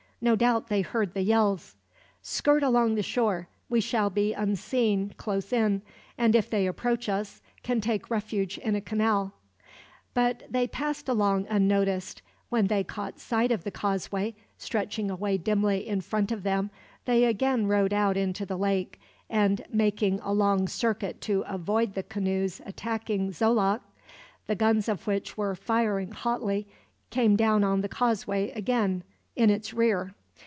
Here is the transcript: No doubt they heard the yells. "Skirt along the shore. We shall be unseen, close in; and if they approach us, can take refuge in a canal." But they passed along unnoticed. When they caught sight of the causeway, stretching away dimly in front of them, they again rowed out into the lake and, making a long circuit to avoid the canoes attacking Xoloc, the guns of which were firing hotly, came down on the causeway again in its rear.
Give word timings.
No 0.23 0.35
doubt 0.35 0.67
they 0.67 0.81
heard 0.81 1.15
the 1.15 1.23
yells. 1.23 1.75
"Skirt 2.21 2.61
along 2.61 2.93
the 2.93 3.01
shore. 3.01 3.47
We 3.69 3.81
shall 3.81 4.11
be 4.11 4.33
unseen, 4.33 5.15
close 5.17 5.51
in; 5.51 5.81
and 6.15 6.35
if 6.35 6.47
they 6.47 6.67
approach 6.67 7.09
us, 7.09 7.41
can 7.63 7.81
take 7.81 8.11
refuge 8.11 8.59
in 8.59 8.75
a 8.75 8.81
canal." 8.81 9.33
But 10.13 10.43
they 10.47 10.67
passed 10.67 11.09
along 11.09 11.47
unnoticed. 11.49 12.21
When 12.49 12.67
they 12.67 12.83
caught 12.83 13.17
sight 13.19 13.51
of 13.51 13.63
the 13.63 13.71
causeway, 13.71 14.35
stretching 14.59 15.09
away 15.09 15.39
dimly 15.39 15.87
in 15.87 16.01
front 16.01 16.31
of 16.31 16.43
them, 16.43 16.69
they 17.05 17.25
again 17.25 17.65
rowed 17.65 17.91
out 17.91 18.15
into 18.15 18.45
the 18.45 18.57
lake 18.59 19.01
and, 19.27 19.65
making 19.73 20.19
a 20.19 20.33
long 20.33 20.67
circuit 20.67 21.19
to 21.21 21.41
avoid 21.47 21.95
the 21.95 22.03
canoes 22.03 22.61
attacking 22.67 23.31
Xoloc, 23.31 23.79
the 24.45 24.53
guns 24.53 24.87
of 24.87 25.07
which 25.07 25.35
were 25.35 25.55
firing 25.55 26.11
hotly, 26.11 26.67
came 27.09 27.35
down 27.35 27.63
on 27.63 27.81
the 27.81 27.89
causeway 27.89 28.51
again 28.51 29.03
in 29.33 29.49
its 29.49 29.73
rear. 29.73 30.13